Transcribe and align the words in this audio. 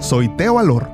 soy 0.00 0.26
Teo 0.38 0.58
Alor 0.58 0.88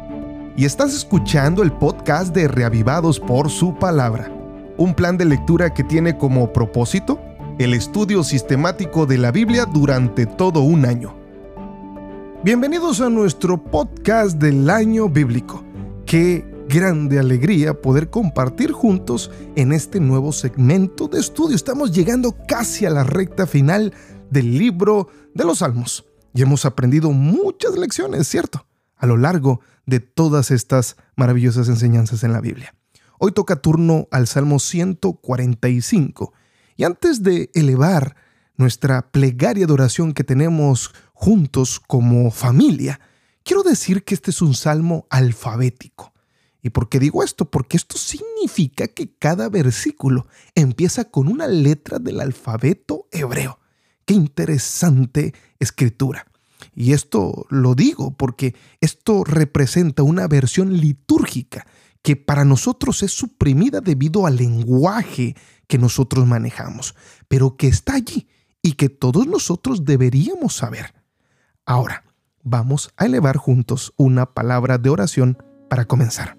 y 0.56 0.64
estás 0.64 0.92
escuchando 0.92 1.62
el 1.62 1.70
podcast 1.70 2.34
de 2.34 2.48
Reavivados 2.48 3.20
por 3.20 3.48
su 3.48 3.78
palabra, 3.78 4.28
un 4.77 4.92
plan 4.92 5.16
de 5.16 5.24
lectura 5.24 5.72
que 5.72 5.84
tiene 5.84 6.18
como 6.18 6.52
propósito 6.52 7.20
el 7.60 7.74
estudio 7.74 8.24
sistemático 8.24 9.06
de 9.06 9.18
la 9.18 9.30
Biblia 9.30 9.66
durante 9.66 10.27
todo 10.27 10.62
un 10.62 10.84
año. 10.84 11.14
Bienvenidos 12.42 13.00
a 13.00 13.09
nuestro 13.09 13.62
podcast 13.62 14.37
del 14.37 14.69
año 14.69 15.09
bíblico. 15.09 15.62
Qué 16.05 16.45
grande 16.69 17.20
alegría 17.20 17.80
poder 17.80 18.10
compartir 18.10 18.73
juntos 18.73 19.30
en 19.55 19.73
este 19.73 20.00
nuevo 20.00 20.32
segmento 20.32 21.06
de 21.06 21.20
estudio. 21.20 21.55
Estamos 21.55 21.92
llegando 21.92 22.34
casi 22.48 22.84
a 22.84 22.91
la 22.91 23.05
recta 23.05 23.46
final 23.46 23.92
del 24.28 24.59
libro 24.59 25.06
de 25.34 25.45
los 25.45 25.59
Salmos 25.59 26.05
y 26.34 26.42
hemos 26.42 26.64
aprendido 26.64 27.10
muchas 27.12 27.77
lecciones, 27.77 28.28
¿cierto? 28.28 28.66
a 29.02 29.06
lo 29.06 29.16
largo 29.16 29.60
de 29.84 29.98
todas 29.98 30.52
estas 30.52 30.96
maravillosas 31.16 31.68
enseñanzas 31.68 32.23
en 32.23 32.32
la 32.32 32.40
Biblia. 32.40 32.73
Hoy 33.18 33.32
toca 33.32 33.56
turno 33.56 34.06
al 34.12 34.28
Salmo 34.28 34.60
145 34.60 36.32
y 36.76 36.84
antes 36.84 37.24
de 37.24 37.50
elevar 37.54 38.14
nuestra 38.56 39.10
plegaria 39.10 39.66
de 39.66 39.73
oración 39.73 40.12
que 40.14 40.23
tenemos 40.23 40.95
juntos 41.14 41.80
como 41.80 42.30
familia, 42.30 43.01
quiero 43.42 43.64
decir 43.64 44.04
que 44.04 44.14
este 44.14 44.30
es 44.30 44.40
un 44.40 44.54
salmo 44.54 45.09
alfabético. 45.10 46.12
¿Y 46.62 46.70
por 46.70 46.88
qué 46.88 47.01
digo 47.01 47.24
esto? 47.24 47.51
Porque 47.51 47.76
esto 47.76 47.98
significa 47.98 48.87
que 48.87 49.12
cada 49.16 49.48
versículo 49.48 50.28
empieza 50.54 51.07
con 51.07 51.26
una 51.26 51.48
letra 51.48 51.98
del 51.98 52.20
alfabeto 52.20 53.09
hebreo. 53.10 53.59
Interesante 54.13 55.35
escritura. 55.59 56.27
Y 56.74 56.93
esto 56.93 57.46
lo 57.51 57.74
digo 57.74 58.16
porque 58.16 58.54
esto 58.80 59.24
representa 59.24 60.02
una 60.02 60.27
versión 60.29 60.77
litúrgica 60.77 61.66
que 62.02 62.16
para 62.16 62.45
nosotros 62.45 63.02
es 63.02 63.13
suprimida 63.13 63.80
debido 63.80 64.27
al 64.27 64.37
lenguaje 64.37 65.37
que 65.66 65.78
nosotros 65.78 66.27
manejamos, 66.27 66.94
pero 67.28 67.56
que 67.56 67.69
está 67.69 67.94
allí 67.94 68.28
y 68.60 68.72
que 68.72 68.88
todos 68.88 69.27
nosotros 69.27 69.84
deberíamos 69.84 70.54
saber. 70.54 70.94
Ahora, 71.65 72.04
vamos 72.43 72.91
a 72.97 73.06
elevar 73.06 73.37
juntos 73.37 73.93
una 73.97 74.34
palabra 74.34 74.78
de 74.78 74.91
oración 74.91 75.38
para 75.71 75.84
comenzar. 75.84 76.37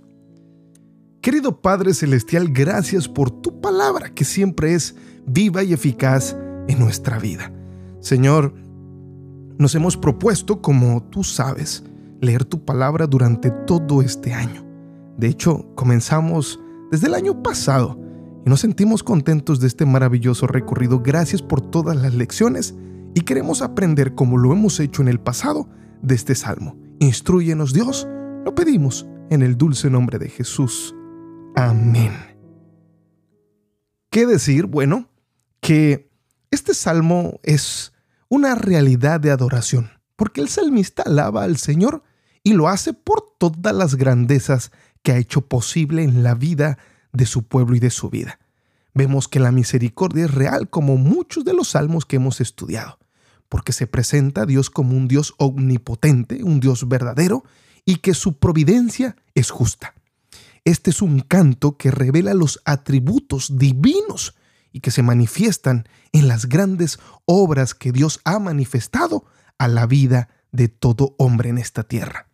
Querido 1.21 1.61
Padre 1.61 1.93
Celestial, 1.93 2.49
gracias 2.49 3.07
por 3.07 3.31
tu 3.31 3.61
palabra 3.61 4.13
que 4.13 4.25
siempre 4.25 4.73
es 4.73 4.95
viva 5.25 5.63
y 5.63 5.71
eficaz 5.71 6.35
en 6.67 6.79
nuestra 6.79 7.17
vida. 7.17 7.51
Señor, 8.03 8.53
nos 9.57 9.75
hemos 9.75 9.95
propuesto, 9.95 10.61
como 10.61 11.03
tú 11.03 11.23
sabes, 11.23 11.85
leer 12.19 12.43
tu 12.43 12.65
palabra 12.65 13.07
durante 13.07 13.49
todo 13.49 14.01
este 14.01 14.33
año. 14.33 14.65
De 15.17 15.27
hecho, 15.29 15.73
comenzamos 15.75 16.59
desde 16.91 17.07
el 17.07 17.13
año 17.13 17.41
pasado 17.41 17.97
y 18.45 18.49
nos 18.49 18.59
sentimos 18.59 19.03
contentos 19.03 19.61
de 19.61 19.67
este 19.67 19.85
maravilloso 19.85 20.47
recorrido. 20.47 20.99
Gracias 20.99 21.41
por 21.41 21.61
todas 21.61 21.95
las 21.95 22.13
lecciones 22.13 22.75
y 23.15 23.21
queremos 23.21 23.61
aprender 23.61 24.15
como 24.15 24.37
lo 24.37 24.51
hemos 24.51 24.81
hecho 24.81 25.01
en 25.01 25.07
el 25.07 25.21
pasado 25.21 25.69
de 26.01 26.15
este 26.15 26.35
salmo. 26.35 26.75
Instruyenos 26.99 27.71
Dios, 27.71 28.05
lo 28.43 28.53
pedimos 28.53 29.07
en 29.29 29.43
el 29.43 29.57
dulce 29.57 29.89
nombre 29.89 30.19
de 30.19 30.27
Jesús. 30.27 30.93
Amén. 31.55 32.11
¿Qué 34.09 34.25
decir? 34.25 34.65
Bueno, 34.65 35.07
que 35.61 36.11
este 36.51 36.73
salmo 36.73 37.39
es 37.43 37.92
una 38.33 38.55
realidad 38.55 39.19
de 39.19 39.29
adoración, 39.29 39.91
porque 40.15 40.41
el 40.41 40.49
salmista 40.49 41.03
alaba 41.03 41.43
al 41.43 41.57
Señor 41.57 42.01
y 42.41 42.53
lo 42.53 42.67
hace 42.67 42.91
por 42.91 43.35
todas 43.37 43.75
las 43.75 43.93
grandezas 43.93 44.71
que 45.03 45.11
ha 45.11 45.17
hecho 45.17 45.41
posible 45.41 46.01
en 46.01 46.23
la 46.23 46.33
vida 46.33 46.79
de 47.11 47.27
su 47.27 47.43
pueblo 47.43 47.75
y 47.75 47.79
de 47.79 47.91
su 47.91 48.09
vida. 48.09 48.39
Vemos 48.95 49.27
que 49.27 49.39
la 49.39 49.51
misericordia 49.51 50.25
es 50.25 50.33
real 50.33 50.67
como 50.67 50.97
muchos 50.97 51.45
de 51.45 51.53
los 51.53 51.67
salmos 51.67 52.07
que 52.07 52.15
hemos 52.15 52.41
estudiado, 52.41 52.97
porque 53.49 53.71
se 53.71 53.85
presenta 53.85 54.41
a 54.41 54.45
Dios 54.47 54.71
como 54.71 54.97
un 54.97 55.07
Dios 55.07 55.35
omnipotente, 55.37 56.43
un 56.43 56.59
Dios 56.59 56.89
verdadero, 56.89 57.43
y 57.85 57.97
que 57.97 58.15
su 58.15 58.39
providencia 58.39 59.15
es 59.35 59.51
justa. 59.51 59.93
Este 60.65 60.89
es 60.89 61.03
un 61.03 61.19
canto 61.19 61.77
que 61.77 61.91
revela 61.91 62.33
los 62.33 62.61
atributos 62.65 63.59
divinos 63.59 64.33
y 64.73 64.81
que 64.81 64.91
se 64.91 65.03
manifiestan 65.03 65.87
en 66.11 66.27
las 66.27 66.47
grandes 66.47 66.99
obras 67.25 67.73
que 67.73 67.93
Dios 67.93 68.19
ha 68.25 68.39
manifestado 68.39 69.25
a 69.57 69.69
la 69.69 69.85
vida 69.85 70.27
de 70.51 70.67
todo 70.67 71.15
hombre 71.17 71.49
en 71.49 71.59
esta 71.59 71.83
tierra. 71.83 72.27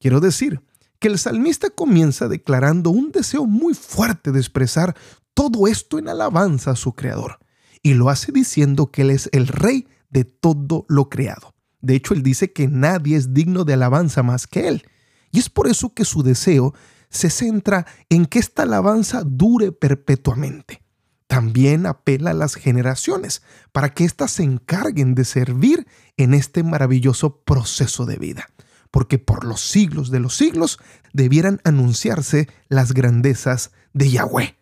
Quiero 0.00 0.20
decir 0.20 0.62
que 0.98 1.08
el 1.08 1.18
salmista 1.18 1.68
comienza 1.70 2.28
declarando 2.28 2.90
un 2.90 3.12
deseo 3.12 3.46
muy 3.46 3.74
fuerte 3.74 4.32
de 4.32 4.40
expresar 4.40 4.96
todo 5.34 5.68
esto 5.68 5.98
en 5.98 6.08
alabanza 6.08 6.72
a 6.72 6.76
su 6.76 6.94
Creador, 6.94 7.38
y 7.82 7.92
lo 7.92 8.08
hace 8.08 8.32
diciendo 8.32 8.90
que 8.90 9.02
Él 9.02 9.10
es 9.10 9.28
el 9.32 9.46
Rey 9.46 9.86
de 10.08 10.24
todo 10.24 10.86
lo 10.88 11.10
creado. 11.10 11.54
De 11.82 11.94
hecho, 11.94 12.14
Él 12.14 12.22
dice 12.22 12.52
que 12.52 12.68
nadie 12.68 13.16
es 13.16 13.34
digno 13.34 13.64
de 13.64 13.74
alabanza 13.74 14.22
más 14.22 14.46
que 14.46 14.66
Él, 14.68 14.84
y 15.30 15.38
es 15.38 15.50
por 15.50 15.68
eso 15.68 15.92
que 15.92 16.06
su 16.06 16.22
deseo 16.22 16.72
se 17.10 17.28
centra 17.28 17.86
en 18.08 18.24
que 18.24 18.38
esta 18.38 18.62
alabanza 18.62 19.22
dure 19.24 19.72
perpetuamente 19.72 20.85
también 21.26 21.86
apela 21.86 22.30
a 22.30 22.34
las 22.34 22.54
generaciones 22.54 23.42
para 23.72 23.90
que 23.90 24.04
éstas 24.04 24.30
se 24.32 24.42
encarguen 24.42 25.14
de 25.14 25.24
servir 25.24 25.86
en 26.16 26.34
este 26.34 26.62
maravilloso 26.62 27.40
proceso 27.40 28.06
de 28.06 28.16
vida, 28.16 28.48
porque 28.90 29.18
por 29.18 29.44
los 29.44 29.60
siglos 29.60 30.10
de 30.10 30.20
los 30.20 30.36
siglos 30.36 30.78
debieran 31.12 31.60
anunciarse 31.64 32.48
las 32.68 32.92
grandezas 32.92 33.72
de 33.92 34.10
Yahweh. 34.10 34.56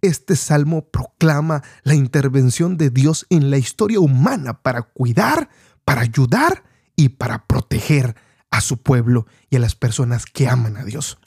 Este 0.00 0.36
salmo 0.36 0.88
proclama 0.88 1.62
la 1.82 1.94
intervención 1.94 2.76
de 2.76 2.90
Dios 2.90 3.26
en 3.30 3.50
la 3.50 3.58
historia 3.58 4.00
humana 4.00 4.62
para 4.62 4.82
cuidar, 4.82 5.50
para 5.84 6.02
ayudar 6.02 6.62
y 6.94 7.10
para 7.10 7.46
proteger 7.46 8.16
a 8.50 8.60
su 8.60 8.82
pueblo 8.82 9.26
y 9.50 9.56
a 9.56 9.60
las 9.60 9.74
personas 9.74 10.24
que 10.24 10.48
aman 10.48 10.76
a 10.76 10.84
Dios. 10.84 11.18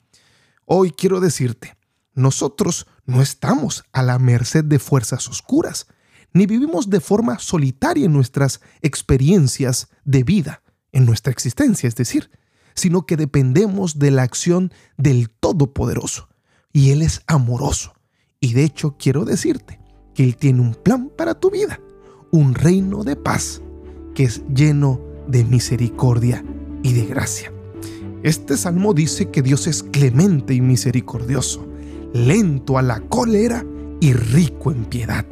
Hoy 0.64 0.90
quiero 0.90 1.20
decirte, 1.20 1.76
nosotros 2.14 2.86
no 3.06 3.22
estamos 3.22 3.84
a 3.92 4.02
la 4.02 4.18
merced 4.18 4.64
de 4.64 4.78
fuerzas 4.78 5.28
oscuras, 5.28 5.86
ni 6.32 6.46
vivimos 6.46 6.90
de 6.90 7.00
forma 7.00 7.38
solitaria 7.38 8.06
en 8.06 8.12
nuestras 8.12 8.60
experiencias 8.80 9.88
de 10.04 10.22
vida, 10.22 10.62
en 10.92 11.04
nuestra 11.04 11.32
existencia, 11.32 11.88
es 11.88 11.94
decir, 11.94 12.30
sino 12.74 13.06
que 13.06 13.16
dependemos 13.16 13.98
de 13.98 14.10
la 14.10 14.22
acción 14.22 14.72
del 14.96 15.30
Todopoderoso. 15.30 16.28
Y 16.72 16.90
Él 16.90 17.02
es 17.02 17.22
amoroso. 17.26 17.94
Y 18.40 18.54
de 18.54 18.64
hecho 18.64 18.96
quiero 18.98 19.24
decirte 19.24 19.78
que 20.14 20.24
Él 20.24 20.36
tiene 20.36 20.60
un 20.60 20.74
plan 20.74 21.10
para 21.16 21.34
tu 21.34 21.50
vida, 21.50 21.80
un 22.30 22.54
reino 22.54 23.04
de 23.04 23.16
paz 23.16 23.60
que 24.14 24.24
es 24.24 24.42
lleno 24.48 25.00
de 25.28 25.44
misericordia 25.44 26.44
y 26.82 26.92
de 26.92 27.06
gracia. 27.06 27.52
Este 28.22 28.56
salmo 28.56 28.94
dice 28.94 29.30
que 29.30 29.42
Dios 29.42 29.66
es 29.66 29.82
clemente 29.82 30.54
y 30.54 30.60
misericordioso 30.60 31.71
lento 32.12 32.78
a 32.78 32.82
la 32.82 33.00
cólera 33.00 33.64
y 34.00 34.12
rico 34.12 34.72
en 34.72 34.84
piedad. 34.84 35.24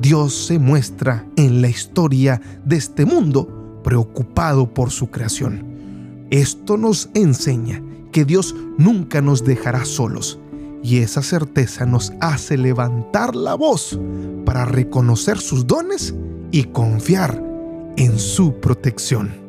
Dios 0.00 0.46
se 0.46 0.58
muestra 0.58 1.26
en 1.36 1.62
la 1.62 1.68
historia 1.68 2.40
de 2.64 2.76
este 2.76 3.04
mundo 3.04 3.80
preocupado 3.84 4.72
por 4.72 4.90
su 4.90 5.10
creación. 5.10 6.26
Esto 6.30 6.76
nos 6.76 7.08
enseña 7.14 7.82
que 8.10 8.24
Dios 8.24 8.54
nunca 8.78 9.20
nos 9.20 9.44
dejará 9.44 9.84
solos 9.84 10.38
y 10.82 10.98
esa 10.98 11.22
certeza 11.22 11.86
nos 11.86 12.12
hace 12.20 12.56
levantar 12.56 13.36
la 13.36 13.54
voz 13.54 13.98
para 14.44 14.64
reconocer 14.64 15.38
sus 15.38 15.66
dones 15.66 16.14
y 16.50 16.64
confiar 16.64 17.42
en 17.96 18.18
su 18.18 18.54
protección. 18.60 19.41